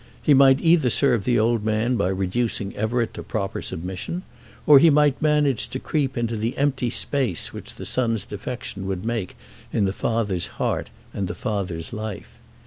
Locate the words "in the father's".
9.71-10.47